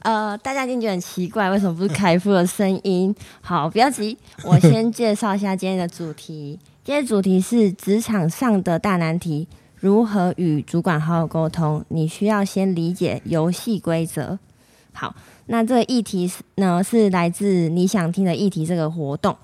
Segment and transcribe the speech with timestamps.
[0.00, 3.14] 呃，大家一定觉得很奇怪，为什么不是楷富的声音？
[3.42, 6.58] 好，不要急，我先介绍一下今天的主题。
[6.84, 11.84] 今天主题是职场上的大难题，如何与主管好好沟通？
[11.88, 14.38] 你需要先理解游戏规则。
[14.92, 15.14] 好，
[15.46, 19.36] 那这个议题呢是来自你想听的议题这个活动。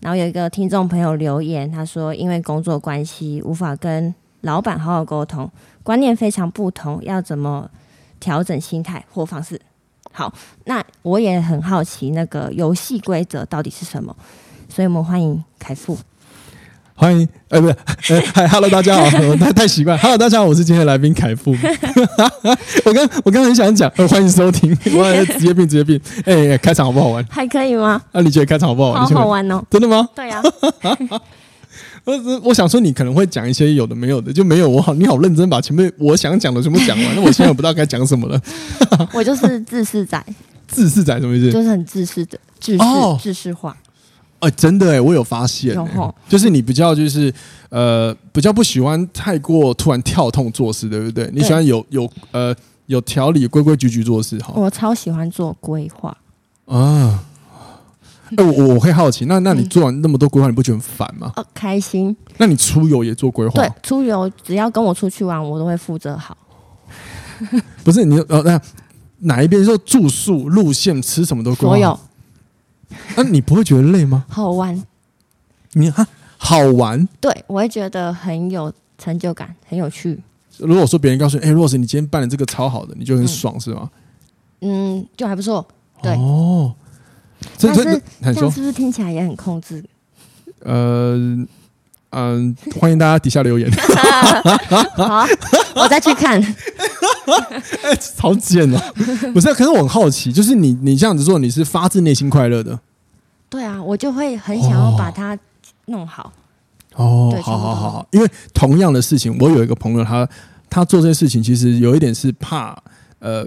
[0.00, 5.50] 然后有一个听众朋友留言，他说因为工作关系无法跟老板好好沟通，
[5.82, 7.70] 观念非常不同，要怎么
[8.20, 9.60] 调整心态或方式？
[10.16, 10.32] 好，
[10.64, 14.16] 那我也很好奇，那个游戏规则到底是什么？
[14.66, 15.98] 所以我们欢迎凯富。
[16.94, 17.68] 欢迎，呃，不
[18.00, 21.54] 是， 呃，嗨，Hello，大家好， 太太习惯，Hello，大家好，我是今天的来宾凯富。
[22.86, 27.22] 我刚，我刚很想讲，呃，欢迎收听，我职业病，职业病，哎，开场好不好玩？
[27.28, 28.00] 还可以吗？
[28.12, 29.06] 那、啊、你觉得开场好不好玩？
[29.06, 30.08] 好好玩哦，真的吗？
[30.14, 30.42] 对呀、
[30.80, 31.20] 啊。
[32.06, 38.40] 我我想说，你可能会讲一些有的没有的，就没有我好，你好认真把前面我想讲的全部讲完，那我现在不知道该讲什么了。
[39.12, 40.24] 我就是自私仔，
[40.68, 41.50] 自私仔什么意思？
[41.50, 43.76] 就是很自私的，自私、哦、自私化。
[44.38, 45.76] 哎、欸，真的哎，我有发现，
[46.28, 47.32] 就是你比较就是
[47.70, 51.28] 呃比较不喜欢太过突然跳痛做事，对不对？
[51.32, 52.54] 你喜欢有有呃
[52.86, 54.52] 有条理、规规矩矩做事哈。
[54.54, 56.16] 我超喜欢做规划
[56.66, 57.24] 啊。
[58.36, 61.32] 哎、欸，我我会好奇，那那你做完那么多规划，你不觉得很烦吗？
[61.36, 62.16] 哦，开心。
[62.38, 63.52] 那你出游也做规划？
[63.54, 66.36] 对，出游只要跟我出去玩，我都会负责好。
[67.84, 68.60] 不是你呃，那
[69.20, 71.74] 哪一边说住宿、路线、吃什么都规划？
[71.74, 71.98] 所有。
[73.16, 74.24] 那、啊、你不会觉得累吗？
[74.28, 74.82] 好玩。
[75.74, 77.06] 你哈好玩？
[77.20, 80.20] 对，我会觉得很有成就感，很有趣。
[80.58, 83.90] 如果说别人告诉你，哎、欸，若是你今天办的这个超好的，你就很爽，嗯、是吗？
[84.62, 85.64] 嗯，就还不错。
[86.02, 86.12] 对。
[86.14, 86.74] 哦。
[87.60, 87.84] 但是
[88.22, 89.84] 这样是不是听起来也很控制？
[90.60, 91.48] 呃，嗯、
[92.10, 93.70] 呃，欢迎大家底下留言。
[94.96, 95.26] 好，
[95.74, 96.40] 我再去看。
[97.82, 98.78] 哎，超贱哦！
[99.34, 102.78] 不是，可是我很好奇，就是你你这样子做，你是发自内心快乐的？
[103.48, 105.38] 对啊，我就会很想要把它
[105.86, 106.32] 弄好。
[106.94, 110.28] 哦，好好好好，因为同样的事情，我有一个朋友，他
[110.70, 112.76] 他做这些事情，其实有一点是怕，
[113.18, 113.44] 呃，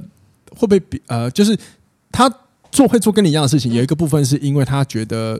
[0.51, 1.57] 会不会比呃，就是
[2.11, 2.31] 他。
[2.71, 5.39] 做会做跟你一样的事情，有一个部分是因为他觉得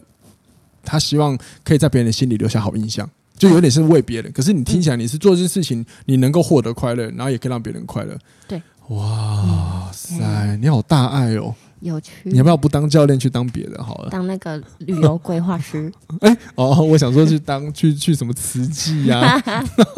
[0.84, 4.32] 他希望可以在别人的心里留下好印象，就有点是为别人。
[4.32, 8.18] 可是你听起来你是做这件事情，你能够获得快乐，然后也可以让别人快乐。
[8.48, 11.54] 对，哇塞，你好大爱哦。
[11.82, 14.10] 有趣，你要不要不当教练去当别的好了？
[14.10, 15.92] 当那个旅游规划师？
[16.22, 19.42] 哎、欸，哦，我想说去当去去什么慈济呀？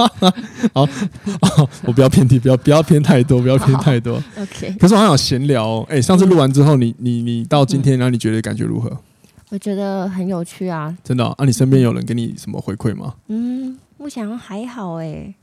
[0.73, 4.21] 好，哦，我不要偏题，不要不要偏太多，不要偏太多。
[4.37, 4.75] OK。
[4.79, 5.85] 可是我好想闲聊哦。
[5.89, 8.95] 哎、欸，上次录完之后，你你你到今天，然后你觉得感觉如何？
[9.49, 10.95] 我觉得很有趣啊。
[11.03, 11.33] 真的、哦？
[11.37, 13.13] 啊，你身边有人给你什么回馈吗？
[13.27, 15.35] 嗯，目前还好哎、欸。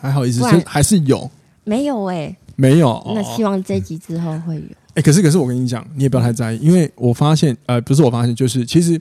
[0.00, 1.30] 还好意思，是还是有？
[1.64, 2.36] 没有哎、欸。
[2.54, 2.90] 没有。
[2.90, 4.62] 哦、那希望这集之后会有。
[5.02, 9.00] 可是可是我跟你讲，你也不要太在意，因为我发现，呃，不是我发现，就是其实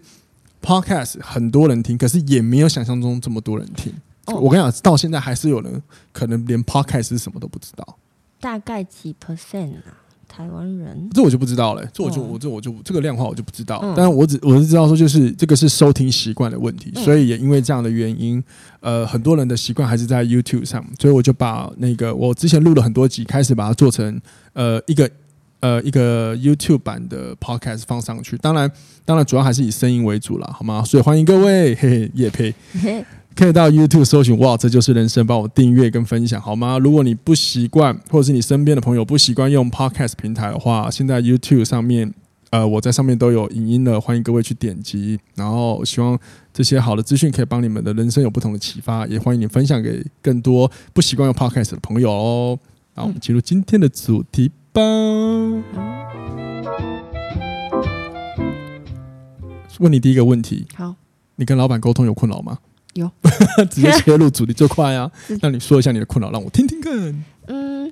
[0.61, 3.93] podcast 很多人听，可是也没有想象中这么多人听。
[4.25, 5.81] 哦、我跟你讲，到现在还是有人
[6.11, 7.97] 可能连 podcast 是什么都不知道。
[8.39, 10.03] 大概几 percent 啊？
[10.27, 11.09] 台湾人？
[11.13, 13.79] 这我就不知道了，这我就、哦、我这我就这个量化我就不知道。
[13.81, 18.43] 嗯、但是我只我是知道说，就是这个是收听习惯的问题，所以也因为这样的原因，
[18.81, 24.19] 呃，很多人的习惯还是在 YouTube 上，所以我就把那个我之前录了很多集，开始把它做成
[24.53, 25.09] 呃一个。
[25.59, 28.71] 呃，一个 YouTube 版的 Podcast 放上去，当然，
[29.03, 30.83] 当然主要还是以声音为主了，好吗？
[30.83, 32.53] 所以欢迎各位，嘿嘿，业配，
[33.35, 36.77] 可以到 YouTube 搜寻，哇，这就是人生，帮我订阅跟分享，好吗？
[36.77, 42.13] 如果你不习惯，或者是你身边的朋友不习惯用 Podcast 平台的话，现在 YouTube 上面，
[42.51, 45.19] 呃，我在上面都有影音的，欢迎各位去点击。
[45.33, 46.17] 然后，希望
[46.53, 52.59] 这些好的资讯可以帮你们的人生有不同的启发，也欢迎你分享给更多不习惯用 Podcast 的朋友哦。
[52.93, 54.51] 好，我们进入今天的主题。
[59.79, 60.67] 问你第一个问题。
[60.75, 60.95] 好，
[61.35, 62.59] 你跟老板沟通有困扰吗？
[62.93, 63.09] 有，
[63.69, 65.11] 直接切入主题最快啊！
[65.41, 67.23] 那你说一下你的困扰，让我听听看。
[67.47, 67.91] 嗯，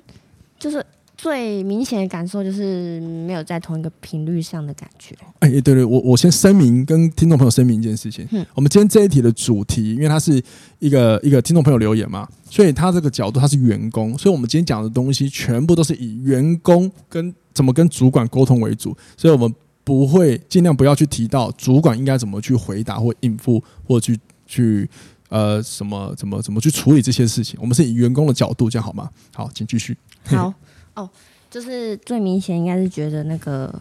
[0.58, 0.84] 就是。
[1.16, 5.16] 最明显的感受就是没有在同一个频率上的感觉。
[5.38, 8.28] 哎，对对，我我先声明，跟听众朋友声明一件事情。
[8.32, 10.42] 嗯，我们今天这一题的主题，因为它是
[10.78, 19.54] 一个一个听众朋友留言嘛，所以他这个角度他是员工，所以我们今天讲的东西全部都是以员工跟怎么跟主管沟通为主，所以我们
[19.84, 24.86] 不会尽量不要去提到主管应该怎么去回答或应付或去去
[25.30, 27.58] 呃什么怎么怎么去处理这些事情。
[27.58, 29.08] 我们是以员工的角度，这样好吗？
[29.32, 29.96] 好，请继续。
[30.24, 30.52] 好
[30.96, 31.08] 哦，
[31.48, 33.72] 就是最明显应该是觉得那个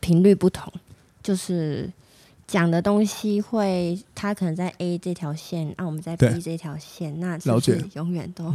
[0.00, 0.70] 频率不同，
[1.22, 1.90] 就是。
[2.48, 8.54] 讲的东西会，他可能在 A 这条线，那、啊、我们在 B 这条线，那是不是永远都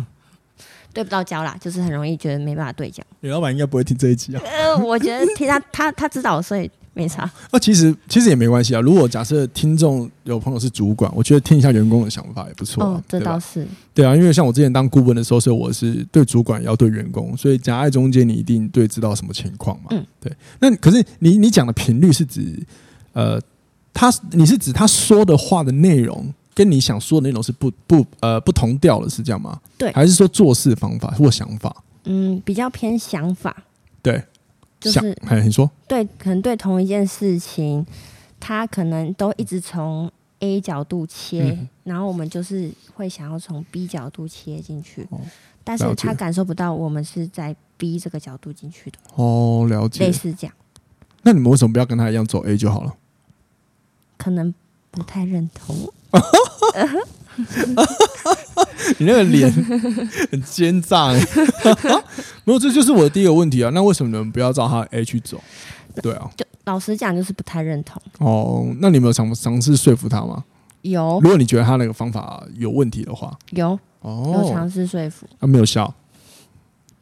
[0.92, 3.04] 对不到焦啦，就是很容易觉得没办法对焦。
[3.20, 4.42] 李老板应该不会听这一集啊。
[4.44, 7.30] 呃，我觉得听他他他知道，所以没差。
[7.52, 8.82] 那、啊、其实其实也没关系啊。
[8.82, 12.90] 如果假设听众有朋友是主管，我觉得听一下员工的想法也不错、啊。
[12.92, 13.68] 哦，这倒是。
[13.94, 19.88] 对啊，因为像我之前当顾问的时候，所以我是对主管也要对员工，所以夹在中间，你一定对知道什么情况嘛。
[19.92, 20.32] 嗯，对。
[20.60, 22.66] 那可是你你讲的频率是指
[23.14, 23.42] 呃。
[23.96, 29.62] 他，你是指他说的话的内容跟你想说的内容是不不呃不同调的，是这样吗？
[29.78, 31.84] 对，还是说做事方法或想法？
[32.06, 33.56] 嗯，比较偏想法。
[34.02, 34.24] 对，
[34.84, 37.86] 就是，哎，你说，对，可能对同一件事情，
[38.40, 45.20] 他可能都一直从 A 角度切，嗯，然后我们就是会想要从 B 角度切进去，哦，
[45.64, 48.98] 但是他感受不到我们是在 B 这个角度进去的。
[49.16, 50.54] 哦，了解，类似这样。
[51.22, 52.94] 那你们为什么不要跟他一样走 A 就好了？
[54.18, 54.54] 可能
[54.92, 55.76] 不太认同，
[59.00, 59.52] 你那个脸
[60.32, 61.14] 很奸诈，
[62.46, 63.70] 没有，这就是我的第一个问题啊。
[63.74, 65.42] 那为什么你们不要照他 A 去走？
[66.02, 68.02] 对啊，就老实讲，就是不太认同。
[68.20, 70.44] 哦，那你有没有尝尝试说服他吗？
[70.82, 71.20] 有。
[71.22, 73.78] 如果你觉得他那个方法有问题的话，有。
[74.02, 75.94] 哦，有尝试说服，啊，没有效，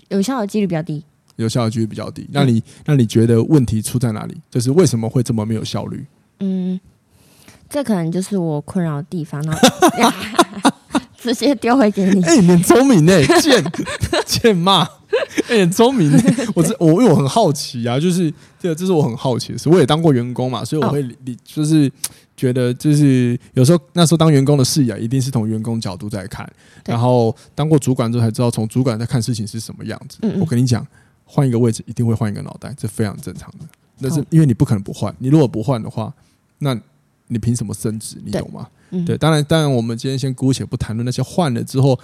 [0.09, 1.03] 有效的几率比较低。
[1.37, 2.27] 有效的几率比较低。
[2.31, 4.39] 那你那你觉得问题出在哪里？
[4.51, 6.05] 就是为什么会这么没有效率？
[6.39, 6.79] 嗯。
[7.69, 9.61] 这可能就是我困扰的地方，然后
[11.17, 12.21] 直接丢回给你。
[12.23, 13.63] 哎、欸，你很聪明哎，贱
[14.27, 14.85] 贱骂，
[15.49, 16.11] 哎、欸，很聪明。
[16.55, 19.69] 我这我因为我很好奇啊，就是这这是我很好奇的事。
[19.69, 21.91] 我也当过员工嘛，所以我会理，就是
[22.35, 26.51] 觉得就是有时候那时候当员工的视野一定是从员工角度在看，
[26.85, 30.17] 然后当过主管之后才知道从主管在看事情是什么样子。
[30.39, 30.85] 我跟你讲，
[31.25, 33.65] 换一个位置一定会换一个脑袋，这非常正常的。
[33.99, 36.13] 那是因为你不可能不换，你如果不换的话，
[36.59, 36.77] 那。
[37.33, 38.17] 你凭什么升职？
[38.25, 38.67] 你懂吗？
[38.89, 41.97] 对，嗯、对，当然，当然，我们今天先姑且不谈论那些换了之后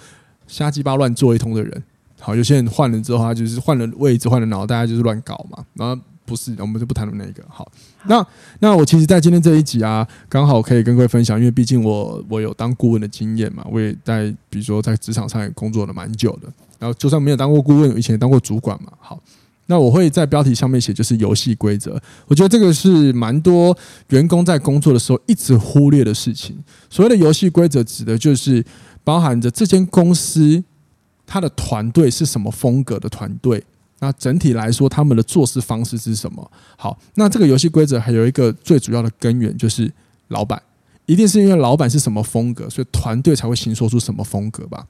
[0.46, 1.82] 瞎鸡巴乱做一通的人。
[2.20, 5.64] 好，有些人换了之后，他就是换了位置，换了脑，大家就是乱搞嘛。
[5.74, 7.44] 然后不是，我们就不谈论那个。
[7.48, 7.70] 好，
[8.06, 8.26] 那
[8.60, 16.52] 那我其实，在今天这一集啊，刚好可以跟各位分享，因为毕竟我我有当顾问的经验嘛，我也在比如说在职场上也工作了蛮久的。
[16.78, 18.92] 然后就算没有当过顾问，以前也当过主管嘛。
[18.98, 19.20] 好。
[19.70, 22.00] 那我会在标题上面写，就是游戏规则。
[22.26, 23.76] 我觉得这个是蛮多
[24.08, 26.56] 员工在工作的时候一直忽略的事情。
[26.88, 28.64] 所谓的游戏规则，指的就是
[29.04, 30.64] 包含着这间公司
[31.28, 33.62] 它的团队是什么风格的团队。
[34.00, 36.50] 那整体来说，他们的做事方式是什么？
[36.76, 39.92] 好，那这个游戏规则还有一个最主要的根源，就是
[40.28, 40.62] 老板，
[41.06, 44.86] 一定是因为老板是什么风格，所以团队才会形塑出什么风格吧。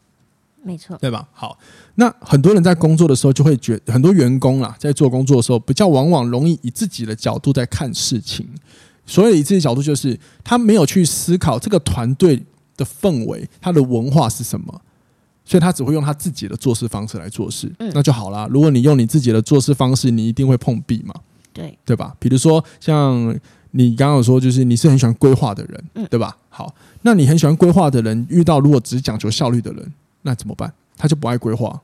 [0.63, 1.27] 没错，对吧？
[1.33, 1.59] 好，
[1.95, 8.47] 那很多人在工作的时候就会觉得，很多员工啦，在做工作的时候，比较往往容易以自己的角度在看事情。
[9.07, 12.45] 所以以自己的角度，就是他没有去思考这个团队
[12.77, 14.83] 的氛围，他的文化是什么，
[15.49, 18.47] 所以他只会用他自己的做事方式来做事，那就好啦。
[18.51, 21.15] 如果你用你自己的做事方式，你一定会碰壁嘛，
[21.55, 22.15] 对对吧？
[22.19, 23.35] 比如说像
[23.71, 26.37] 你刚刚有说，就是你是很喜欢规划的人，对吧？
[26.51, 29.93] 好，那你很喜欢规划的人，遇到如果只讲求效率的人。
[30.21, 30.71] 那怎么办？
[30.99, 31.81] 他就不爱规划。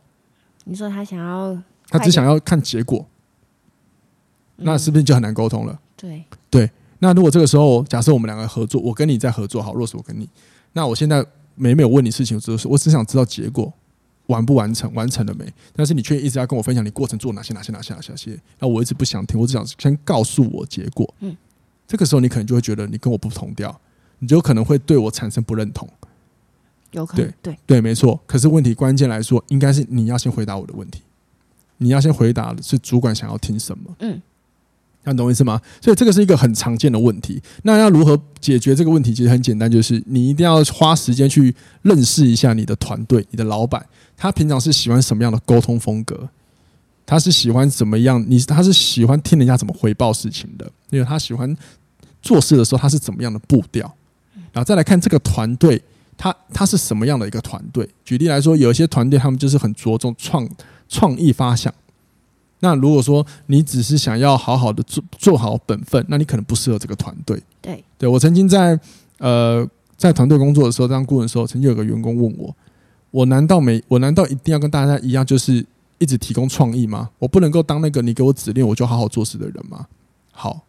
[0.64, 1.56] 你说他想要，
[1.88, 3.06] 他只想要看结果，
[4.56, 5.80] 那是不是就很难沟通了？
[5.96, 6.70] 对对。
[6.98, 10.28] 那如果这个时候，假设我们两个合作，我跟你在合作，好，若是我跟你，
[10.72, 13.72] 那我现在没没有问你事情，就是我只想知道结果
[14.26, 15.44] 完不完成，完成了没？
[15.74, 21.14] 但是你却一直要跟我分享你过程做哪些哪些哪些哪些哪些，那我一直不想听，我只想先告诉我结果。
[21.20, 21.36] 嗯，
[21.86, 23.80] 这个时候你可能就会觉得你跟我不同调，
[24.18, 25.88] 你就可能会对我产生不认同。
[26.92, 28.20] 有可能对对对，没错。
[28.26, 31.02] 可是问题关键来说，应该是你要先回答我的问题。
[31.78, 33.96] 你要先回答的是主管想要听什么。
[33.98, 34.22] 嗯，
[35.04, 35.60] 那懂我意思吗？
[35.80, 37.40] 所以这个是一个很常见的问题。
[37.62, 39.14] 那要如何解决这个问题？
[39.14, 43.84] 其实很简单，就是你一定要花时间去认识一下你的团队、你的老板，
[44.16, 46.28] 他平常是喜欢什么样的沟通风格？
[47.06, 48.24] 他是喜欢怎么样？
[48.28, 50.70] 你他是喜欢听人家怎么回报事情的？
[50.90, 51.56] 因为他喜欢
[52.22, 53.94] 做事的时候，他是怎么样的步调？
[54.52, 55.82] 然后再来看这个团队。
[56.16, 57.88] 他他是什么样的一个团队？
[58.04, 60.48] 举例来说，有一些团队他们就是很着重创
[60.88, 61.74] 创意发想。
[62.64, 67.38] 那如果说你只是想要好好的做做好本分，那你可能不适合这个团队。
[67.60, 68.80] 对，对我曾经在
[69.18, 69.68] 呃
[69.98, 72.56] 在团队工作的时候，当顾问的时候，曾经有个员工问我：
[73.10, 75.64] 我难道没我难道一定要跟大家一样，就是
[75.98, 77.10] 一直提供创意吗？
[77.18, 79.86] 我不能够当那个你给我指令我就好好做事的人吗？
[80.32, 80.64] 好，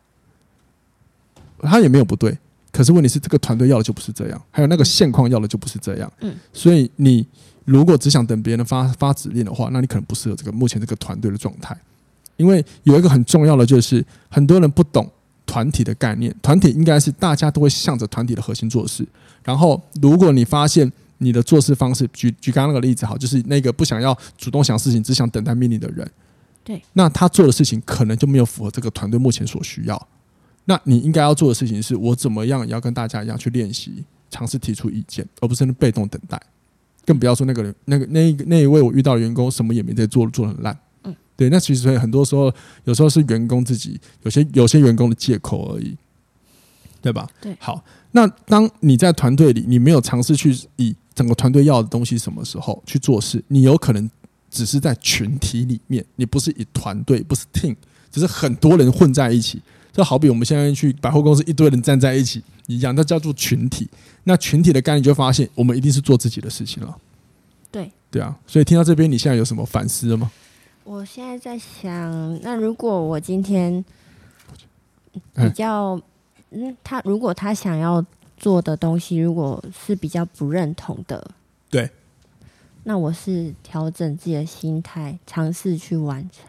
[1.61, 2.37] 他也没有不对，
[2.73, 6.11] 可是问题是这个团队要的就不是这样，还有那个现况要的就不是这样。
[6.19, 7.25] 嗯，所以你
[7.65, 11.77] 如果只想等别人发发指令的话，那你可能不适合这个目前这个团队的状态，
[12.38, 15.12] 因为有一个很重要的就是很多人不懂
[15.45, 19.05] 团体的概念，团体应该是大家都会向着团体的核心做事，
[19.43, 20.91] 然后如果你发现。
[21.19, 26.05] 你的做事方式，举举刚刚那个例子好，就是那个不想要主动想事情，只想等待命令的人，
[26.62, 30.07] 对，那他做的事情可能就没有符合这个团队目前所需要。
[30.65, 36.38] 那你应该要做的事情是，我怎么样也要跟大家一样去练习，尝试提出意见，而不是被动等待。
[37.05, 40.77] 更不要说那个人，那个那一那一位我遇到的员工，什么也没在做，做的很烂。
[41.03, 42.51] 嗯，对，那其实很多时候，
[42.85, 45.95] 有时候是员工自己有些有些员工的借口而已，
[47.01, 47.27] 对吧？
[47.39, 53.43] 对，好，那当你在团队里，你没有尝试去以整个团队要的东西什么时候去做事？
[53.50, 54.09] 你有可能
[54.50, 57.75] 只是在群体里面，你不是以团队，不是 team，
[58.12, 59.62] 只是很多人混在一起。
[59.93, 63.89] 就好比我们现在去百货公司，一堆人站在一起一样，它叫做群体。
[64.24, 66.98] 那群体的概念，就发现我们一定是做自己的事情了。
[67.72, 70.31] 对对啊，所以听到这边，你现在有什么反思了吗？
[70.84, 73.84] 我现在在想，那如果我今天
[75.34, 76.00] 比较，
[76.51, 78.05] 嗯，他如果他想要。
[78.38, 81.31] 做的东西如果是比较不认同的，
[81.69, 81.89] 对，
[82.84, 86.45] 那我是调整自己的心态，尝试去完成。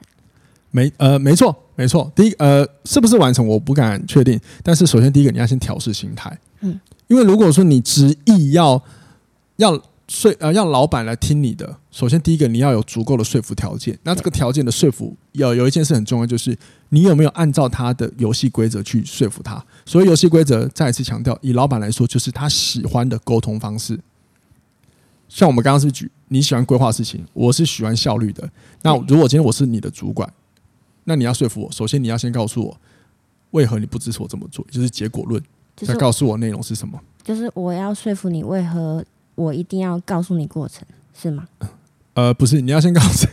[0.73, 2.11] 没呃，没错，没错。
[2.17, 8.83] 第一呃，是不是完成我不敢确定，但是首先第一个你要先调试心态，嗯，因为如果说你执意要
[9.57, 13.99] 要说呃要老板来听你的，首先第一个你要有足够的说服条件。
[14.05, 16.57] 那这个条件的说服有有一件事很重要，就是
[16.89, 19.63] 你有没有按照他的游戏规则去说服他。
[19.85, 23.99] 所以游戏规则再一次强调，以老板来说，就是他喜欢的沟通方式。
[25.29, 28.49] 像我们刚刚是举你喜欢规划事情，我是喜欢效率的。
[28.83, 30.33] 那如果今天我是你的主管，
[31.07, 32.81] 那你要说服我，首先你要先告诉我
[33.53, 35.43] 为何你不支持我这么做，就是结果论。
[35.77, 36.99] 再告诉我内容是什么？
[37.23, 41.47] 就是我要说服你为何我一定要告诉你过程，是吗？
[42.15, 43.29] 呃，不是，你要先告诉，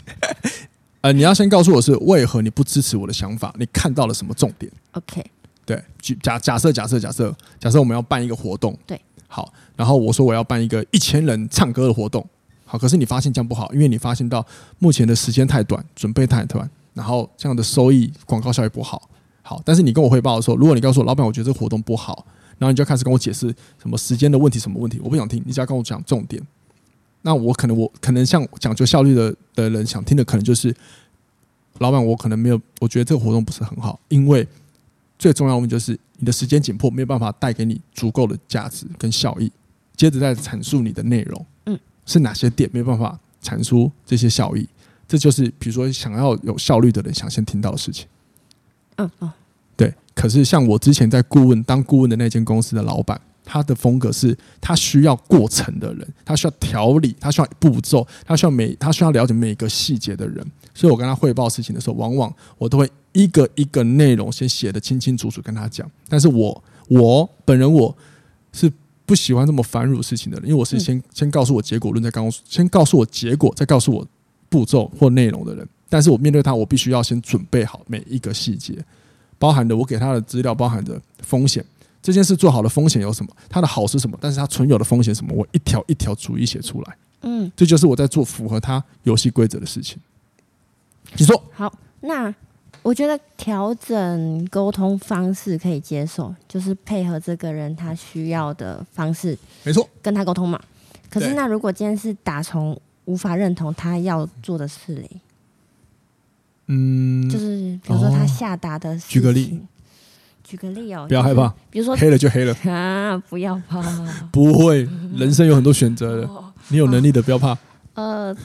[1.00, 5.26] 呃，你要先告诉我是为何你不支持我的想法，你看到了什么重点？OK。
[5.66, 5.82] 对，
[6.22, 9.00] 假假设假设假设假设我们要办一个活动，对，
[9.30, 12.28] 好，然后我说我要办一个一千人唱歌的活动，
[12.66, 14.46] 好，可是你发现这样不好，因为你发现到
[14.80, 19.10] 目前的时间太短，准备太短，然后这样的收益广告效益不好，
[19.42, 22.26] 好，但是你跟我汇报的时候，如果你告诉我老板，我觉得这个活动不好，
[22.58, 26.42] 然后你就开始跟我解释什么时间的问题，什么问题，我不想听，你只要跟我讲重点，
[27.22, 30.76] 那我可能我可能像讲究效率的的人想听的，可能就是
[31.80, 34.48] 老板，我可能没有，我觉得这个活动不是很好，因为。
[35.20, 39.50] 最重要的问题就是你的时间紧迫，没有办法带给你足够的价值跟效益。
[39.96, 44.68] 接着再阐述你的内容，嗯，是哪些点没有办法产出这些效益？
[45.14, 48.08] 这就是比如说想要有效率的人想先听到的事情。
[48.96, 49.32] 嗯嗯，
[49.78, 49.94] 对。
[50.16, 60.44] 可是像我之前在顾问当顾问的那间公司的老板，他的风格是他需要过程的人，他需要条理，他需要步骤，他需要每他需要了解每个细节的人。
[60.74, 62.90] 所以我跟他汇报事情的时候，往往我都会。
[63.16, 67.96] 一个一个内容先写的清清楚楚跟他讲，但是我我本人我
[68.52, 68.74] 是
[69.06, 74.08] 不喜欢这么繁缛事情的人，因为我是先先告诉我结果论，再告诉先告诉我结果，再告诉我
[74.54, 75.68] 步骤或内容的人。
[75.90, 78.78] 但是我面对他，我必须要先准备好每一个细节，
[79.40, 81.66] 包含的我给他的资料，包含的风险。
[82.02, 83.32] 这件事做好的风险有什么？
[83.50, 84.16] 他的好是什么？
[84.22, 85.34] 但是他存有的风险什么？
[85.34, 86.98] 我一条一条逐一写出来。
[87.22, 89.98] 嗯，这就是我在做符合他游戏规则的事情。
[91.18, 92.34] 你说好，那。
[92.82, 100.60] 我觉得调整沟通方式可以接受，就是配合这个人他需要的方式，没错，跟他沟通嘛。
[101.10, 105.10] 可是那如果今天是打从无法认同他要做的事嘞，
[106.68, 109.60] 嗯，就是比如说他下达的举个例，
[110.44, 112.54] 举个例哦，不要害怕，比如说黑了就黑了。
[112.72, 113.82] 啊，不要怕，
[114.32, 116.30] 不会，人生有很多选择的，
[116.70, 117.58] 你有能力的不要怕。
[117.96, 118.36] 呃，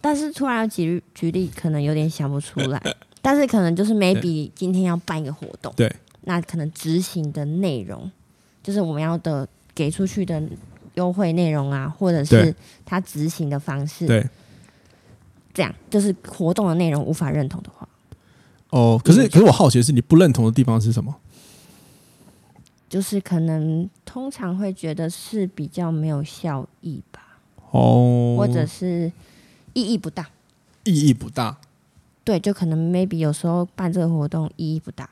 [0.00, 2.80] 但是突然要举举例，可能有点想不出来。
[3.24, 5.90] 但是可能就是 maybe 今天要办一个活动，对，
[6.22, 8.10] 那可能执行的内容
[8.64, 10.42] 就是我们要的给出去的
[10.94, 14.28] 优惠内容啊，或者是他执行的方式，对，
[15.54, 17.88] 这样就是活动的内容无法认同的话，
[18.70, 21.14] 哦，可是可是我好奇的是，你不认同的地方是什么？
[22.88, 27.38] 就是可能通常会觉得是比较没有效益吧，
[27.70, 29.10] 哦，或者是
[29.72, 30.28] 意义不大，
[30.84, 31.56] 意义不大。
[32.24, 35.08] 对，就可能 maybe 有时候办这个活动意义不大。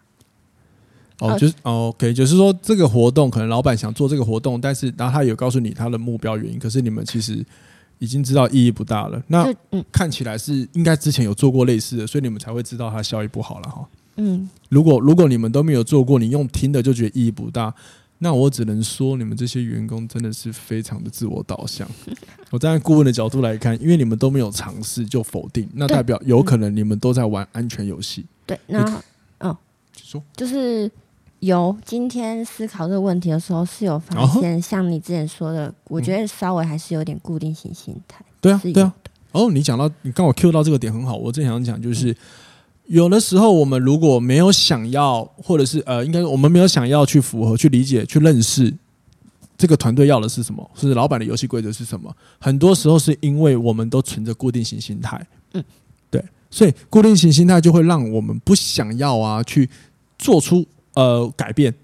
[1.20, 7.44] 哦，就是、哦、OK，就是说这个活动可能老板想做这个活动，但是然后他有告诉你他的目标原因，可是你们其实
[7.98, 9.22] 已经知道意义不大了。
[9.26, 9.46] 那
[9.92, 13.86] 看起来是应该之前有做过类似的，所以你们才会知道它效益不好了哈。
[14.16, 17.74] 嗯，如果如果你们都没有做过，你用听的就觉得意义不大，
[18.16, 21.86] 那我只能说你们这些员工真的是非常的自我导向。
[22.48, 28.24] 我站在顾问的角度来看，因为你们都没有尝试就否定，那代表有可能你们都在玩安全游戏。
[28.46, 29.02] 对，那
[29.40, 29.54] 嗯，
[30.02, 30.90] 说就是。
[31.40, 38.22] 有今天思考这个问题的时候，是有发现像你之前说的，我觉得稍微还是有点固定型心态。
[38.40, 38.94] 对啊，对啊。
[39.32, 42.14] 哦，你讲到你刚好 Q 到这个点很好，我正想讲就是，
[42.86, 48.74] 有的时候我们如果没有想要，或者是呃，应该我们没有想要去符合、去理解、去认识
[49.56, 55.26] 这个团队要的是什么，是老板的游戏规则是什么，很多时候是因为我们都存着固定型心态。
[55.54, 55.64] 嗯，
[56.10, 59.70] 对，所以固定型心态就会让我们不想要啊去
[60.18, 60.66] 做出。
[60.94, 61.74] 呃，改变。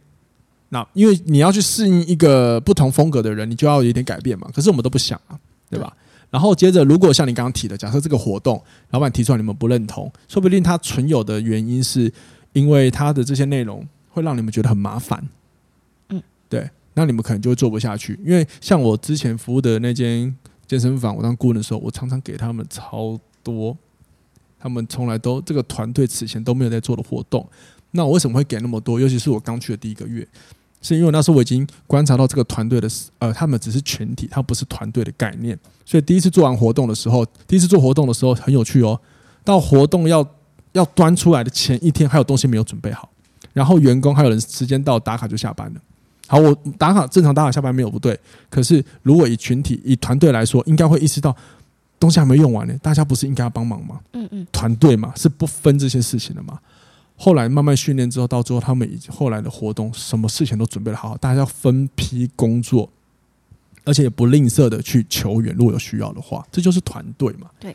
[0.69, 4.51] 那因为你要去适应一个不同风格的人，你就要有一点改变嘛。
[4.55, 5.39] 可是我们都不想啊，
[5.71, 5.97] 对吧？
[6.29, 8.61] 然后接着，如果像你刚刚提的，假设这个活动
[8.91, 12.13] 老板提出来你们不认同，说不定他存有的原因是
[12.53, 15.27] 因为他的这些内容会让你们觉得很麻烦。
[16.09, 16.69] 嗯，对。
[16.95, 18.19] 那你们可能就会做不下去。
[18.25, 20.35] 因为像我之前服务的那间
[20.67, 23.77] 健身房，我当顾问的时候，我常常给他们超多，
[24.59, 27.47] 他们从来都这个团队此前都没有在做的活动。
[27.93, 29.01] 那我为什么会给那么多？
[29.01, 30.27] 尤其是我刚去的第一个月，
[30.83, 32.89] 是因为那时候我已经观察到这个团队的，
[33.19, 35.59] 呃，他们只是群体，他不是团队的概念。
[35.85, 39.01] 所以第一次做完活动的时候，第一次做活动的时候很有趣哦。
[39.45, 40.27] 到活动要
[40.73, 43.09] 要端出来的前一天，还有东西没有准备好，
[43.53, 45.81] 然后员工还有人时间到打卡就下班了。
[46.27, 48.19] 好，我打卡正常打卡下班没有不对，
[48.51, 51.35] 可是如果以群体以团队来说，应该会意识到
[52.01, 54.01] 东西还没用完呢，大家不是应该要帮忙吗？
[54.13, 56.59] 嗯嗯，团队嘛是不分这些事情的嘛。
[57.17, 62.91] 后来慢慢训练之后，到最后他们以后来的活动，什么事情都准备的好好，大家要分批工作，
[63.85, 67.49] 而且也不吝啬的去求援，如果有需要的话，这就是团队嘛。
[67.59, 67.75] 对，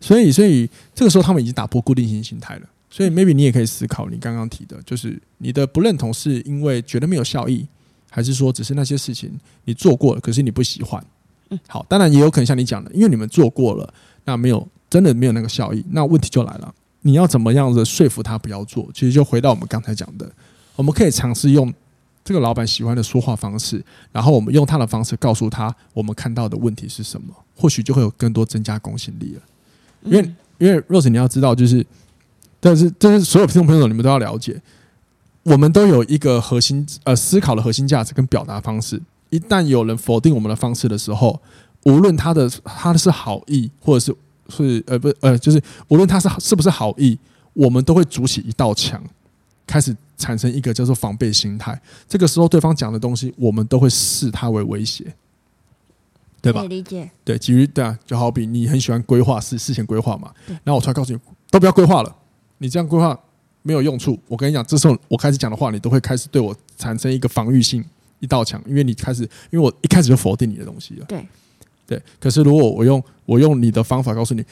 [0.00, 2.62] 所以所以这个时候他们已经打破固定型心态了。
[2.90, 7.68] 所以 maybe 你也可以思考，你刚刚提的，就是你的不认同是因为觉得没有效益，
[8.08, 9.30] 还是说只是那些事情
[9.66, 11.04] 你做过了，可是你不喜欢？
[11.50, 13.92] 嗯，好，当然也有可能像你讲的，因为你们做过了，
[14.24, 16.74] 那没有真的没有那个效益，那问题就来了。
[17.08, 18.86] 你要怎么样的说服他不要做？
[18.92, 20.30] 其实就回到我们刚才讲的，
[20.76, 21.72] 我们可以尝试用
[22.22, 29.40] 这个老板喜欢的说话方式，然后我们用他的方式告诉他我们看到的问题是什么，或许就会有更多增加公信力了。
[30.02, 31.86] 因为因为 Rose 你要知道，就是
[32.60, 34.60] 但是这是所有听众朋友你们都要了解，
[35.44, 39.00] 我们都有一个核心呃思考的核心价值跟表达方式。
[39.30, 41.40] 一旦有人否定我们的方式的时候，
[41.84, 44.14] 无论他的他的是好意或者是。
[44.48, 47.18] 是呃不呃，就是无论他是是不是好意，
[47.52, 49.02] 我们都会筑起一道墙，
[49.66, 51.80] 开始产生一个叫做防备心态。
[52.08, 55.12] 这个时候，对方讲的东西，我们都会视他为威胁，
[56.40, 56.64] 对吧？
[56.64, 57.10] 理解。
[57.24, 61.18] 对，基于对啊，就好比你很喜欢规划事事前规划嘛，然后我突然告诉你，
[61.50, 62.16] 都不要规划了，
[62.58, 63.18] 你这样规划
[63.62, 64.18] 没有用处。
[64.26, 67.84] 我跟你讲，这时候我开始讲的话，你都会开始对我产生一个防御性
[68.20, 71.04] 一道墙，因为你开始，因为我一开始就否定你的东西了。
[71.06, 71.26] 对。
[71.88, 74.44] 对，可是如果我用我用你的方法告诉你，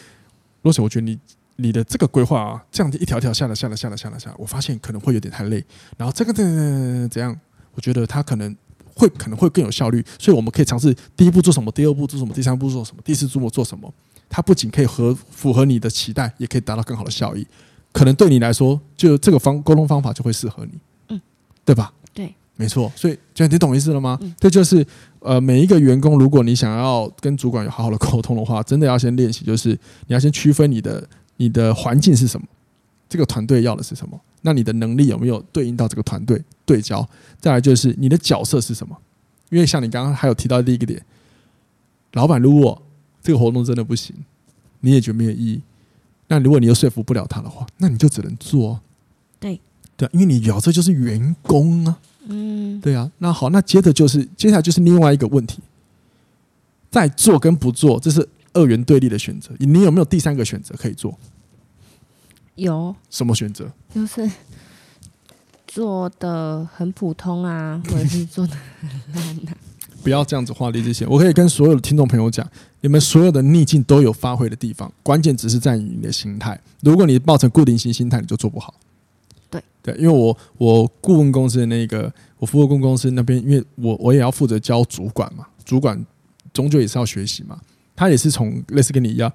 [0.62, 1.18] 若是我觉得你
[1.57, 5.62] 你的这个规划啊，这样子一条条下来下来下来下来下来，我发现可能会有点太累。
[5.99, 7.38] 然后这个怎怎样？
[7.75, 8.57] 我觉得它可能
[8.94, 13.92] 会可能会更有效率，所以我们可以尝试第一步做什么，第二步做什么，第三步做什么，第四步做什么。
[14.31, 17.46] 它不仅可以合符合你的期待，也可以达到更好的效益。
[17.92, 20.72] 可能对你来说，就这个方沟通方法就会适合你，
[21.11, 21.20] 嗯，
[21.64, 21.92] 对吧？
[22.57, 22.90] 对，没错。
[22.97, 24.19] 所以，这样你懂意思了吗？
[24.38, 24.87] 这就是。
[25.21, 29.71] 呃，每一个员工，如果你想要跟主管有好好的沟通的话，真的要先练习，就是
[30.07, 31.05] 你要先区分你的
[31.38, 32.47] 你的环境是什么，
[33.09, 37.05] 这个团队要的是什么，那你的能力有没有对应到这个团队对焦？
[37.40, 38.97] 再来就是你的角色是什么？
[39.51, 41.05] 因为像你刚刚还有提到第一个点，
[42.12, 42.81] 老板如果
[43.21, 44.14] 这个活动真的不行，
[44.79, 45.61] 你也觉得没有意义，
[46.29, 48.79] 那如果你又说服不了他的话，那你就只能做。
[49.40, 49.61] 对
[49.97, 51.99] 对，因为你角色就是员工啊。
[52.29, 55.61] 嗯，对啊，那好，那接着就是接下来就是另外一个问题，
[56.91, 59.51] 在做跟不做，这是二元对立的选择。
[59.59, 61.17] 你有没有第三个选择可以做？
[62.57, 62.95] 有。
[63.11, 63.71] 什么选择？
[63.95, 64.31] 就是
[65.67, 69.57] 做的很普通啊，或者是做的很烂啊。
[70.03, 71.09] 不要这样子画地自限。
[71.09, 72.49] 我可以跟所有的听众朋友讲，
[72.81, 76.59] 你们所有的逆境都有发挥的地方，关键只是在于你的心态。
[76.81, 78.73] 如果你抱成固定型心态，你就做不好。
[79.51, 86.05] 对对，因为我我顾问公司的那个，我服务顾问公司那边，因为我我也要负责教主管嘛，主管
[86.53, 87.61] 终究也是要学习嘛。
[87.95, 89.33] 他也是从类似跟你一样，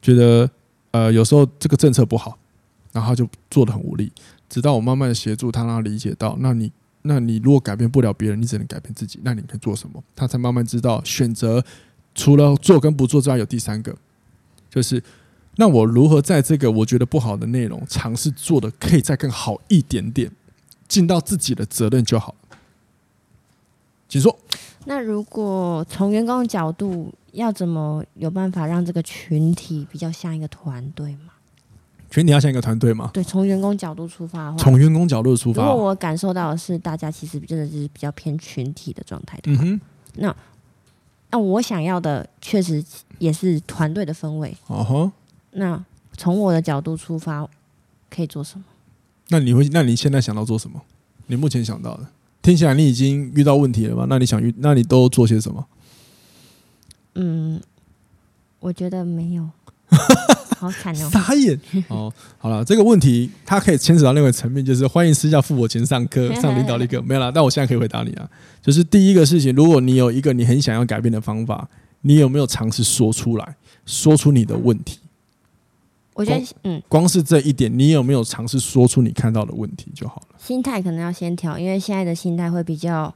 [0.00, 0.48] 觉得
[0.92, 2.38] 呃有时候这个政策不好，
[2.92, 4.12] 然后就做的很无力。
[4.48, 6.70] 直到我慢慢的协助他，让他理解到，那你
[7.02, 9.18] 那你如果改变不了别人，你只能改变自己。
[9.22, 10.02] 那你可以做什么？
[10.14, 11.64] 他才慢慢知道选择
[12.14, 13.94] 除了做跟不做之外，有第三个，
[14.70, 15.02] 就是
[15.60, 20.30] 那我如何在这个我觉得不好的内容尝试做的可以再更好一点点，
[20.86, 22.32] 尽到自己的责任就好。
[24.08, 24.38] 请说。
[24.84, 31.32] 那如果从员工的角度，要怎么有办法让这个群体比较像一个团队吗？
[32.08, 33.10] 群体要像一个团队吗？
[33.12, 39.80] 对，从员工角度出发的话，从员工角度出发，如果我感受到的是大家其实真的是比较偏群体的状态的话，嗯哼，
[40.14, 40.36] 那
[41.32, 42.82] 那我想要的确实
[43.18, 44.56] 也是团队的氛围。
[44.68, 45.10] 哦吼，
[45.52, 45.84] 那
[46.16, 47.48] 从我的角度出发，
[48.10, 48.64] 可以做什么？
[49.28, 49.68] 那你会？
[49.72, 50.80] 那你现在想到做什么？
[51.26, 52.06] 你目前想到的？
[52.40, 54.06] 听起来你已经遇到问题了吧？
[54.08, 54.54] 那你想遇？
[54.58, 55.66] 那你都做些什么？
[57.14, 57.60] 嗯，
[58.60, 59.48] 我觉得没有，
[60.56, 62.12] 好惨哦，傻眼 哦。
[62.38, 67.30] 好了，这个问题它可以牵扯到另外一个层面，就是欢迎私下付我钱上课上领导力课，没有啦。
[67.30, 68.28] 但我现在可以回答你啊，
[68.62, 71.68] 就是第一个事情，如果你有一个你很想要改变的方法，
[72.02, 75.00] 你有没有尝试说出来，说出你的问题？
[76.18, 80.36] 我觉得，嗯，光是这一点，你有没有尝试说出你看到的问题就好了？
[80.36, 83.14] 心态可能要先调，因为现在的心态会比较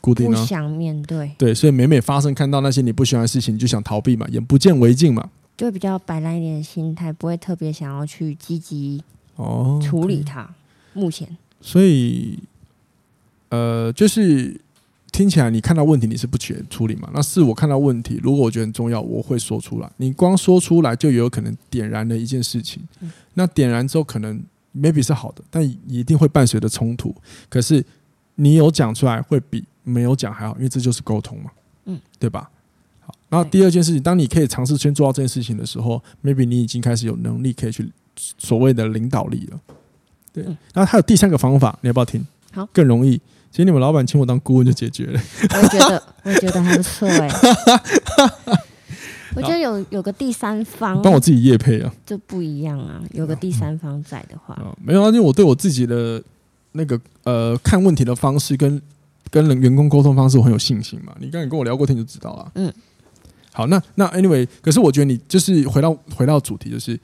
[0.00, 1.32] 固定，不想面对。
[1.36, 9.02] 对，所以每每发生看到那些你不喜欢的事情，你就想逃避嘛，眼不见为净嘛，就会比较摆烂一点的心态，不会特别想要去积极
[9.34, 10.48] 哦处理它。
[10.92, 12.38] 目前，所以，
[13.48, 14.60] 呃，就是。
[15.16, 17.08] 听起来你看到问题你是不去处理嘛？
[17.14, 19.90] 那是我看到问题，如果我觉得很重要，我会说出来。
[19.96, 22.86] 你光说出来就有可能点燃了一件事情。
[23.32, 24.38] 那点燃之后可能
[24.78, 27.14] maybe 是好的，但一定会伴随着冲突。
[27.48, 27.82] 可是
[28.34, 31.50] 你有讲出来会比没有讲还好，因为这就是沟通嘛，
[31.86, 32.50] 嗯，对吧？
[33.00, 37.90] 好，然后第二件事情，当你可以尝试先做到这件事情的时候，maybe 你已经开始有能力可以去
[38.36, 39.58] 所谓的领导力了。
[40.30, 42.22] 对，然后还有第三个方法，你要不要听？
[42.52, 43.18] 好，更容易。
[43.56, 45.18] 其实你们老板请我当顾问就解决了。
[45.40, 47.26] 我觉得，我觉得还不错哎。
[49.34, 53.00] 我觉得有有个第三方帮我自己业配啊，就不一样啊。
[53.12, 56.22] 有个第三方在的话，嗯嗯、没有啊，因为我对我自己的
[56.72, 58.78] 那个呃看问题的方式跟
[59.30, 61.16] 跟人员工沟通方式我很有信心嘛。
[61.18, 62.52] 你刚才跟我聊过天就知道了。
[62.56, 62.70] 嗯，
[63.54, 67.00] 好，那那 anyway，可是我觉得你就是回到回到主题，就是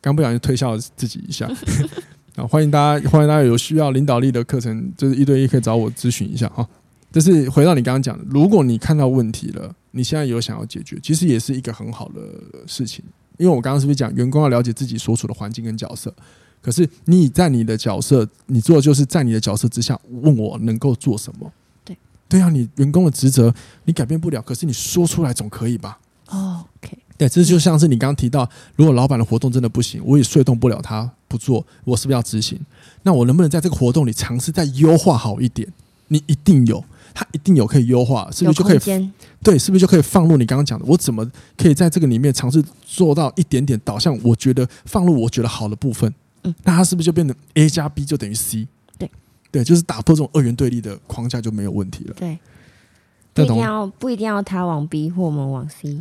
[0.00, 1.50] 刚不小心推销了自己一下。
[2.36, 6.66] 啊，欢迎大家，欢迎大家有需要领导力的课程，就是一对一可以找我咨询一下哈。
[7.12, 12.20] 就是回到你刚刚讲的，如果你看到问题了，你现在有想要解决，其实也是一个很好的
[12.66, 13.04] 事情。
[13.36, 16.14] 因为我刚刚是不是讲员工要了解自己所处的环境跟角色？
[16.62, 21.50] 可是你在你的角色，你做的就是在你的角色之下问我能够做什么？
[21.84, 21.96] 对，
[22.28, 23.52] 对啊，你员工的职责
[23.84, 26.96] 你改变不了，可是你说出来总可以吧？OK。
[27.20, 32.58] 对，这就像是你刚刚提到，如果老板的活动真的不行，我也说动不了他不做，我是不是要执行？
[33.02, 35.70] 那我能不能在这个活动里尝试再优化好一点？
[36.08, 39.10] 你一定有，他一定有可以优化，是不是就可以？
[39.42, 40.84] 对，是不是就可以放入你刚刚讲的？
[40.88, 44.18] 我怎么可以在这个里面尝试做到一点点导向？
[44.22, 46.10] 我觉得放入我觉得好的部分，
[46.44, 48.66] 嗯，那它是不是就变成 A 加 B 就等于 C？
[48.96, 49.10] 对，
[49.50, 52.14] 对，就是打破这种二元对立的框架就没有问题了。
[52.18, 52.38] 对，
[53.34, 55.98] 不一定要不一定要他往 B 或我们往 C。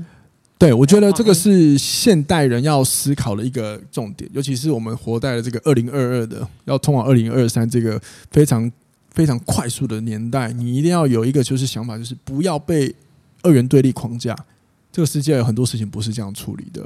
[0.60, 8.69] 对，我觉得这个是现代人要思考的一个重点，尤其是我们活在了这个二零二二的要通往二零二三这个非常
[9.12, 12.93] 非常快速的年代，你一定要有一个就是想法，就是不要被
[13.41, 14.36] 二元对立框架。
[14.91, 16.86] 这个世界有很多事情不是这样处理的。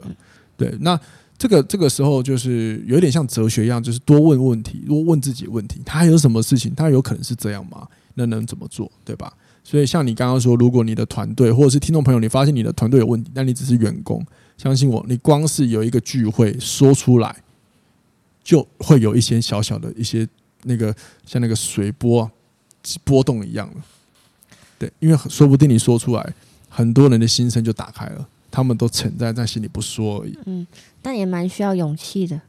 [0.56, 1.00] 对，那
[1.36, 7.88] 这个这个时候就是有点像哲学一样，就是多问问题，多问自己问题，他还有什么事情，他有可能是这样吗？
[8.14, 8.92] 那能怎么做？
[9.04, 9.34] 对吧？
[9.64, 14.24] 所以，像你刚刚说，如果你的团队或者是听众朋友，你发现你的团队有问题，但你只是员工，
[14.58, 17.36] 相信我，你光是有一个聚会说出来，
[18.44, 20.28] 就会有一些小小的一些
[20.64, 20.94] 那个
[21.26, 22.30] 像那个水波
[23.06, 23.76] 波动一样了。
[24.78, 26.34] 对，因为说不定你说出来，
[26.68, 30.38] 很多人的心声就打开了，他们都沉在在心里不说而已。
[30.46, 30.68] 嗯，
[31.02, 32.42] 但也蛮需要勇气的。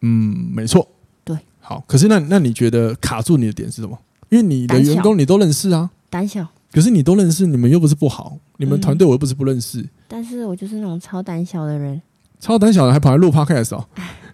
[0.00, 0.88] 嗯，没错。
[1.24, 3.96] 对，好，可是那那你觉得卡住你的点是什么？
[4.28, 6.46] 因为你的员工你都认识啊，胆小。
[6.72, 9.82] 可是你都认识，你们又不是不好，你们团队我又不是不认识。
[10.08, 12.00] 但是我就是那种超胆小的人，
[12.38, 13.86] 超胆小的还跑来录 podcast 哦，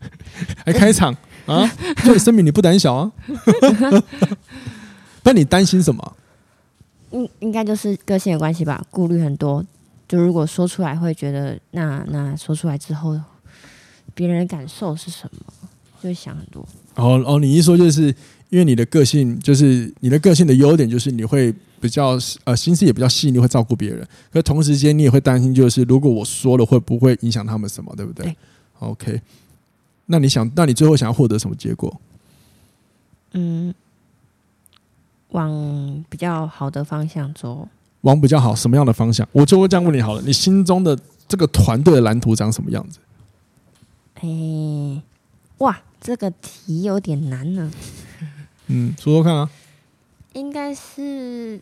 [0.66, 1.14] 还开场
[1.46, 1.64] 啊？
[2.04, 3.12] 所以声明你不胆小啊？
[5.22, 6.16] 那你担心什么？
[7.12, 9.64] 应应该就是个性的关系吧，顾虑很多。
[10.08, 13.20] 就如果说出来，会觉得那那说出来之后，
[14.14, 15.68] 别人的感受是什么？
[16.02, 16.66] 就会想很多。
[16.96, 18.12] 哦哦，你一说就是。
[18.52, 24.06] 因为你的个性就是你的个性的优点，就是你会比较呃心思也比较细腻，会照顾别人。
[24.30, 28.26] 可同时间你也会担心，就是如果我说了会不会影响他们什么，对不对？
[28.26, 28.36] 对。
[28.80, 29.22] OK，
[30.04, 31.98] 那你想，那你最后想要获得什么结果？
[33.32, 33.72] 嗯，
[35.30, 37.66] 往比较好的方向走。
[38.02, 39.26] 往比较好什么样的方向？
[39.32, 42.98] 我就会这样问你好了，你心中的这个团队的蓝图长什么样子？
[44.16, 45.02] 哎、欸，
[45.58, 47.72] 哇，这个题有点难呢。
[48.72, 49.50] 嗯，说说看啊。
[50.32, 51.60] 应该是，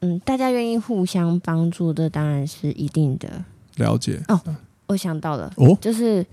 [0.00, 3.44] 嗯，大家愿意互相帮助的，当然是一定的。
[3.76, 4.20] 了解。
[4.28, 4.40] 哦，
[4.86, 6.24] 我想到了，哦，就是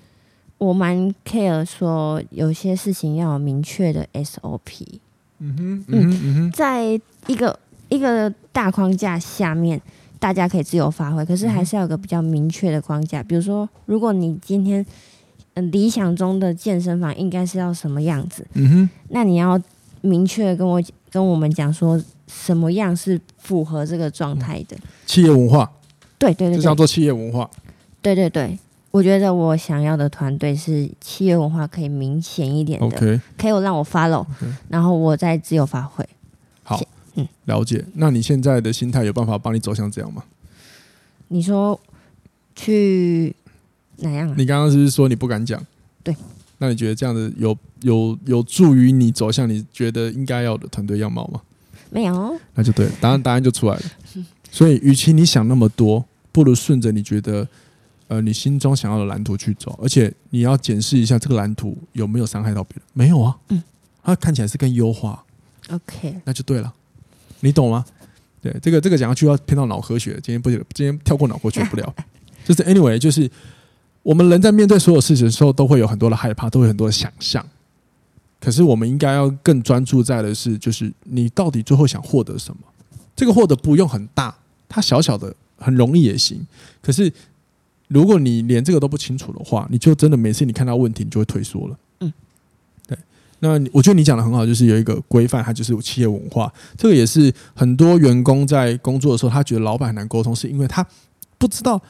[0.57, 4.99] 我蛮 care 说有些事情要有明确的 SOP。
[5.39, 6.85] 嗯哼，嗯哼，嗯哼，在
[7.27, 7.57] 一个
[7.89, 9.81] 一个大框架下面，
[10.19, 13.21] 大家可以自由发挥，可是还是要有个比较明确的框架。
[13.23, 14.85] 比如说，如果你今天
[15.55, 19.59] 嗯理想中的健身房应该是要什么样子，嗯哼，那你要
[20.01, 25.71] 明确的跟我跟我们讲说什么样是符合这个状态的企业文化。
[26.17, 27.49] 对对对，就叫做企业文化。
[28.01, 28.57] 对对对。
[28.91, 32.89] 我觉得我想要的团队是企业文化可以明显一点的
[33.37, 36.03] 可以让我 follow，Okay 然后我再自由发挥。
[36.63, 36.81] 好，
[37.13, 37.85] 嗯，了解。
[37.93, 40.23] 那你现在的心态有办法帮你走向这样吗？
[41.27, 41.79] 你说
[42.55, 43.35] 去
[43.97, 44.33] 哪样啊？
[44.35, 45.63] 你刚刚是不是说你不敢讲？
[46.03, 46.15] 对。
[46.57, 51.41] 那你觉得这样子有有有助于你走向你觉得应该要的团队样貌吗？
[51.89, 52.39] 没有。
[52.55, 53.81] 那就对了，答案答案就出来了。
[54.51, 57.47] 所以，与其你想那么多，不如顺着你觉得。
[58.09, 62.83] 呃，你心中想要的蓝图去走，而且你要检视一下这个蓝图有没有伤害到别人？
[62.93, 63.61] 没有啊，嗯，
[64.01, 65.23] 它看起来是更优化
[65.69, 66.73] ，OK，那就对了，
[67.41, 67.85] 你懂吗？
[68.41, 71.93] 对，这个这个讲下去要偏到脑科学，今天不，今天跳过脑科学不了。
[72.43, 73.29] 就是 anyway，就是
[74.01, 77.45] 我们人在面对所有事情的时候，都会有很多的害怕，都会有很多的想象。
[78.39, 82.61] 可是我们应该要更专注在的是，就是你到底最后想获得什么？
[83.15, 84.35] 这个获得不用很大，
[84.67, 86.45] 它小小的很容易也行。
[86.81, 87.11] 可是。
[87.91, 91.79] 如果你连这个都不清楚的话，你就真的每次你看到问题，你就会退缩了。
[92.01, 92.13] 嗯，
[92.85, 92.95] 对。
[93.39, 96.53] 那我觉得你讲的很好，就是有一个规范，它就是有企业文化。
[96.77, 100.85] 这个也是很多员工在工作的时候，他觉得老板很难沟通，是因为他
[101.39, 101.81] 不知道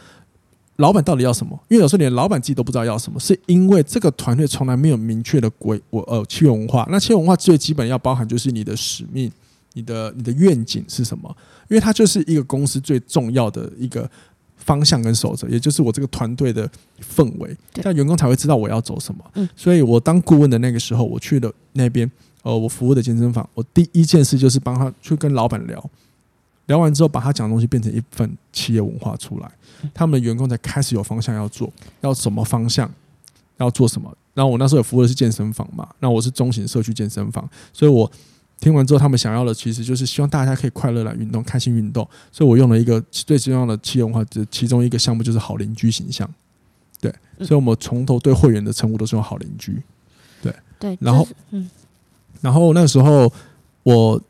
[0.79, 1.57] 老板到底要什么。
[1.69, 6.85] 因为有时候连老板自己都不知道要什么，是因为这个团队从来没有明确的规我呃企业文化。
[6.91, 9.31] 那企业文化最基本要包含就是你的使命、
[9.73, 11.33] 你的你的愿景是什么？
[11.69, 14.09] 因为它就是一个公司最重要的一个。
[14.61, 16.69] 方向跟守则，也就是我这个团队的
[17.01, 19.23] 氛围，这样员工才会知道我要走什么。
[19.33, 22.11] 嗯，所以我当顾问的那个时候，我去了那边，
[22.43, 25.83] 呃，我服务的健身房，我第一件事就是帮他去跟老板聊，
[26.69, 29.51] 聊完之后把他讲的东西变成一份企业文化出来，
[29.93, 32.89] 他们的员工才开始有方向要做，要什么方向，
[33.57, 34.09] 要做什么。
[34.33, 38.09] 然后我那时候有服务的是健身房嘛，那我是中型社区健身房，所以我。
[38.61, 42.05] 听完之后，他们想要的其实就是希望大家可以快乐来运动，开心运动。
[42.29, 46.29] 所以我用了一个最重要的企业文化，这其中一个项目就是好邻居形象。
[46.99, 49.81] 对，所以我们从头对会员的称呼都是用好邻居。
[50.41, 51.69] 对对，然后嗯，
[52.41, 53.31] 然后那个时候
[53.83, 54.21] 我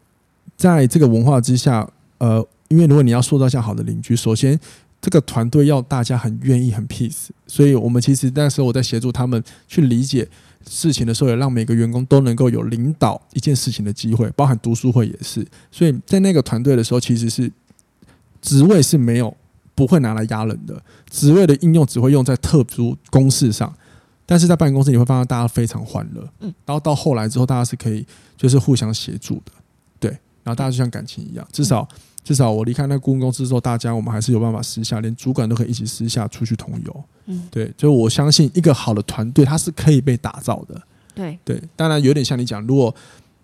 [0.56, 1.90] 在这个文化之下，
[2.20, 4.58] 呃，因为如果你要塑造像好的邻居，首先
[5.02, 7.30] 这个团队要大家很愿意、很 peace。
[7.48, 10.30] 所以我们其实那时候我在协助他们去理解。
[10.68, 15.44] 事情的时候，也让每个员工都能够有领导一件事情的机会，包含读书会也是。
[15.72, 17.50] 所以在那个团队的时候，其实是
[18.42, 19.36] 职位是没有
[19.74, 20.80] 不会拿来压人的，
[21.10, 23.74] 职位的应用只会用在特殊公事上。
[24.26, 26.30] 但是在办公室，你会发现大家非常欢乐。
[26.42, 28.06] 嗯，然后到后来之后，大家是可以
[28.36, 29.52] 就是互相协助的，
[29.98, 30.12] 对。
[30.44, 31.88] 然后大家就像感情一样，至少。
[32.30, 37.04] 至少我离开那顾问公司之后，大家我们还是有办法私下，连主管都可以一起私下出去同游。
[37.26, 40.80] 嗯，对，就我相信一个好的团队，它是可以被打造的。
[41.16, 42.96] 对对，当然有点像你讲，如果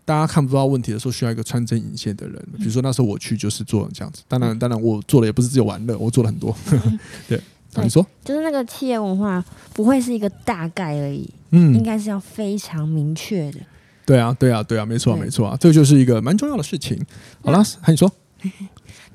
[0.05, 2.35] 大家看不到问题的时候，需要一个穿针引线的人。
[2.59, 4.21] 比如说那时候我去就是做这样子。
[4.27, 6.55] 当然，当然我做的也不是只有玩乐，我做了很多。
[7.27, 7.41] 对，
[7.77, 9.43] 你说，就是那个企业文化
[9.73, 13.59] 不会是一个大概而已，嗯，应该是要非常明确的。
[14.05, 17.03] 对啊，对啊，对啊，没错，没错啊，这就是一个蛮重要的事情。
[17.41, 18.11] 好了，那你说。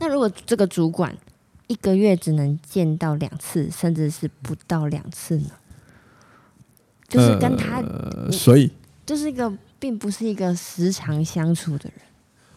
[0.00, 1.16] 那如果这个主管
[1.68, 5.50] 一个月只能见到两次，甚至是不到两次呢？
[7.06, 8.70] 就是跟他，呃、所以
[9.04, 11.94] 就是一个并不是一个时常相处的人。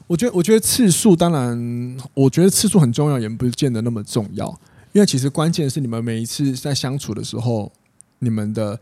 [0.07, 4.47] 我觉得，我觉得次数当然，我觉得次数很重要，也不见得那么重要。
[4.91, 7.71] 因为其实关键是你们每一次在相处的时候，
[8.19, 8.79] 你们的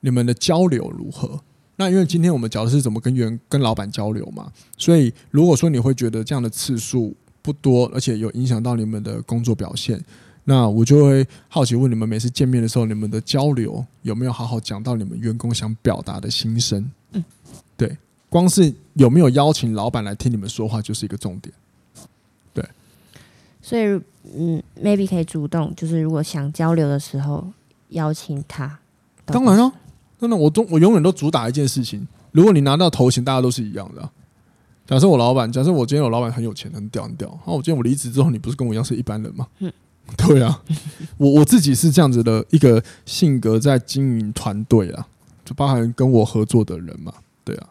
[0.00, 1.40] 你们的交流如何？
[1.76, 7.14] 那因为今天我们讲的是怎么跟员跟老板交流嘛，所以如果说你会觉得这样的次数
[7.44, 10.02] 不多，而且有影响到你们的工作表现，
[10.44, 16.90] 那我就会好奇问你们，每次见面的时候，你们的交流有没有好好讲到你们员工想表达的心声？
[17.12, 17.22] 嗯，
[17.76, 17.98] 对，
[18.30, 21.52] 光是有没有邀请老板来听你们说话就是一个重点。
[22.54, 22.66] 对，
[23.60, 23.84] 所以
[24.34, 27.46] 嗯，maybe 可以主动，就是如果想交流的时候
[27.90, 28.78] 邀请他。
[29.26, 29.70] 当然了。
[30.20, 34.10] 那我都我永远都主打一件事情，如果你拿到头衔，大家都是一样的，
[34.86, 39.46] 假设我老板，假设我今天有老板很有钱，很屌很屌，那我今天我离职之后，你不是跟我一样是一般人吗？
[39.60, 39.72] 嗯，
[40.16, 40.62] 对啊，
[41.16, 45.06] 我我自己是这样子的一个性格，在经营团队啊，
[45.44, 47.12] 就包含跟我合作的人嘛，
[47.44, 47.68] 对啊，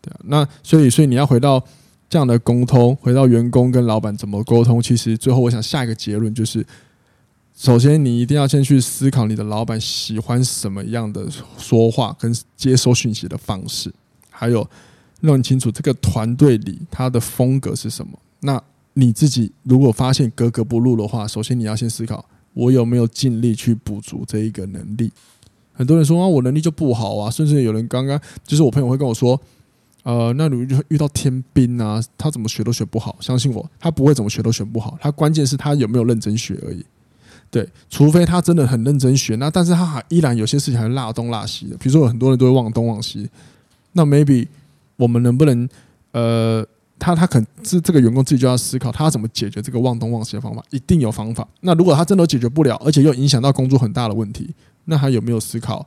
[0.00, 1.62] 对啊，那所以所以你要回到
[2.08, 6.66] 这样的沟通，回到员工跟老板怎么沟通，其实最后我想下一个结论就是。
[7.58, 11.26] 首先，你一定要先去思考你的老板喜欢什么样的
[11.56, 13.90] 说话跟接收讯息的方式，
[14.28, 14.68] 还有
[15.20, 18.18] 弄清楚这个团队里他的风格是什么。
[18.40, 18.62] 那
[18.94, 22.24] 你自己如果发现格格不入的话，首先你要先思考，
[22.54, 25.12] 我有没有尽力去补足这一个能力。
[25.72, 29.38] 很多人说啊，我能力就不好啊，甚至有人刚刚就是我朋友会跟我说，
[30.04, 33.16] 呃，那你就遇到天兵啊，他怎么学都学不好。
[33.20, 36.84] 相信我，他不会怎么学都学不好，他关键是他有没有认真学而已。
[37.50, 41.76] 对，除非他真的很认真学，那但是他还依然有些事情还是落东落西的。
[41.76, 43.28] 比如说，有很多人都会忘东忘西，
[43.92, 44.46] 那 maybe
[44.96, 45.68] 我们能不能
[46.12, 46.66] 呃，
[46.98, 51.46] 他他肯是这个员工自己就要思考，他怎么解决这个忘东忘西的方法，一定有方法。
[51.60, 54.54] 那如果他真的解决不了，而且又影响到工作很大的问题，
[54.86, 55.86] 那他有没有思考？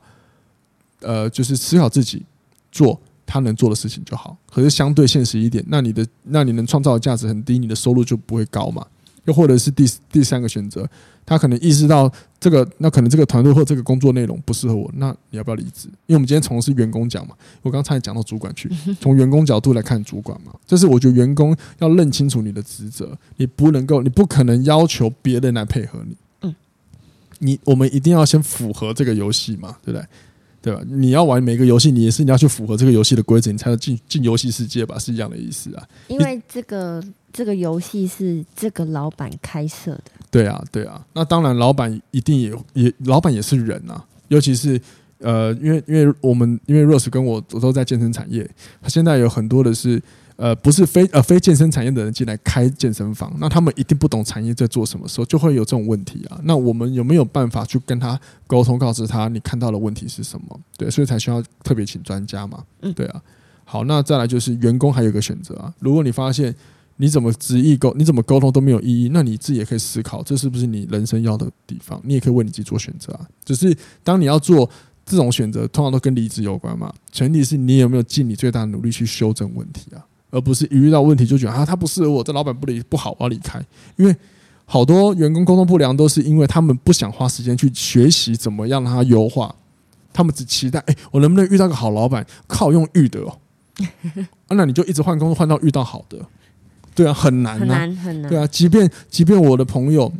[1.00, 2.24] 呃，就是思考自己
[2.70, 4.36] 做他能做的事情就好。
[4.52, 8.86] 可是相对现实一点，那你的那你能创造的价值很低，你的收入就不会高嘛。
[9.24, 10.88] 又或者是第第三个选择，
[11.26, 15.88] 他可能意识到这个，那可能这个团队或这个工作内容不适合我，那你要不要离职？
[16.06, 26.54] 因为我们今天从的是员工讲嘛，我刚才讲到主管去，从员工角度来看主管嘛，这是我觉得员工要认清楚你的职责，你不能够，你不可能要求别人来配合你，嗯，
[27.38, 30.06] 你我们一定要先符合这个游戏嘛，对不对？
[30.62, 30.82] 对吧？
[30.86, 34.98] 你要玩每个游戏，你也是你要去符合这个游戏的规则，你才能进进游戏世界吧？
[34.98, 35.82] 是一样的意思啊。
[36.08, 40.02] 因为这个这个游戏是这个老板开设的。
[40.30, 41.04] 对啊，对啊。
[41.12, 44.04] 那当然，老板一定也也，老板也是人啊。
[44.28, 44.80] 尤其是
[45.18, 48.48] 呃，因为因为我们因为 Rose 跟我我都在健身产业，
[48.80, 50.02] 他现在有很多的是。
[50.42, 56.40] 呃，不是非呃非健身产业的人进来开健身房，那他们一定不懂产业在做什么，时候就会有这种问题啊。
[56.44, 60.58] 那我们有没有办法去跟他沟通，告知他你看到的问题是什么？
[60.78, 62.64] 对，所以才需要特别请专家嘛。
[62.80, 63.20] 嗯，对啊。
[63.66, 65.70] 好，那再来就是员工还有一个选择啊。
[65.78, 66.54] 如果你发现
[67.00, 71.98] 你怎么执意沟，你怎么沟通都没有意义，那你自己也可以思考，这是不是你人生要的地方？
[72.04, 73.26] 你也可以为你自己做选择啊。
[73.42, 74.68] 只是当你要做
[75.06, 76.92] 这种选择，通常都跟离职有关嘛。
[77.10, 80.04] 前提是你有没有尽你最大的努力去修正问题啊。
[80.30, 83.58] 而不是一遇到问题就觉得啊，他不适合我，这老板不理不好，我要离开。
[83.96, 84.14] 因为
[84.66, 89.52] 好多员工沟通不良，都是因为他们不想花时间去学习怎么样让他优化，
[90.12, 93.38] 他们只期待哎，我能不能遇到个好老板，靠用遇的哦。
[94.50, 96.18] 那你就一直换工作，换到遇到好的，
[96.94, 98.30] 对啊，很难，很难，很难。
[98.30, 100.12] 对啊，即便即便我的朋友，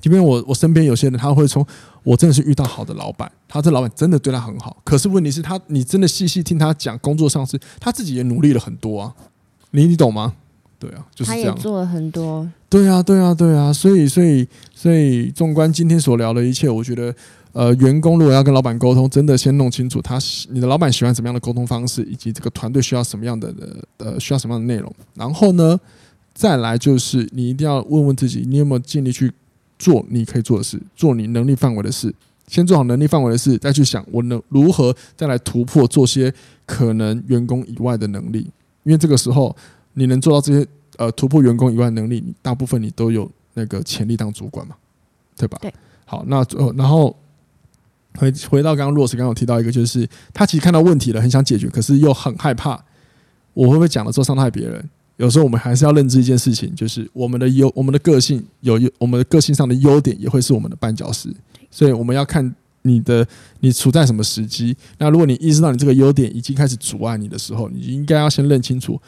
[0.00, 1.66] 即便我我身边有些人，他会从。
[2.04, 4.74] 我真的是遇到好的老板，他这老板真的对他很好。
[4.82, 9.14] 可是问题是他，你真的细细听他讲工作上是，他自己也努力了很多啊。
[9.72, 10.32] 你你懂吗？
[10.78, 11.50] 对啊，就是这样。
[11.50, 12.48] 他也做了很多。
[12.70, 13.70] 对啊，对啊，对啊。
[13.70, 17.14] 所以，所以，所以，纵观今天所聊的一切，我觉得，
[17.52, 20.18] 呃，员工如果要跟老板沟通，真的先弄清楚他，
[20.50, 23.52] 你的老板喜欢什么样的沟通方式，以及这个团队需要什么样的
[23.98, 24.92] 呃，需要什么样的内容。
[25.14, 25.78] 然后呢，
[26.34, 29.32] 再来就是你一定要问问自己，你有没有尽力去。
[29.80, 32.12] 做你可以做的事，做你能力范围的事，
[32.48, 36.34] 先做好能力范围的事，再去想我能如何再来突破，做些
[36.66, 38.40] 可能员工以外的能力。
[38.82, 39.54] 因为这个时候
[39.92, 44.74] 你能做到这些呃突破员工以外的能力，你大部分你都有那个潜力当主管嘛，
[45.36, 45.56] 对吧？
[45.62, 45.72] 对。
[46.04, 47.16] 好，那最后然后
[48.18, 52.78] 回回到刚刚 Rose 刚刚有提到一个，就是他其实看到问题了，很想解决，可是又很害怕，
[53.54, 54.90] 我会不会讲了之后伤害别人？
[55.16, 61.28] 有时候我们还是要认知一件事情，就是我们的优，我们的个性有优，我们的个性上的优点也会是我们的绊脚石。
[61.70, 63.26] 所以我们要看你的
[63.60, 64.76] 你处在什么时机。
[64.96, 69.00] 那如果你意识到你这个优点已经开始阻碍你的时候，你应该要先认清楚，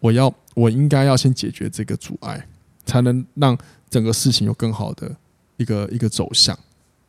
[0.00, 2.46] 我要我应该要先解决这个阻碍，
[2.84, 3.56] 才能让
[3.88, 5.14] 整个事情有更好的
[5.56, 6.58] 一个一个走向。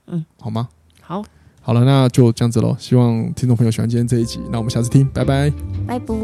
[0.06, 0.70] 嗯，好吗？
[1.06, 1.24] 好。
[1.62, 5.52] 好了那就这样子喽希望听众朋友喜欢今天这一集那我们下次听拜拜。
[5.88, 6.16] 拜拜。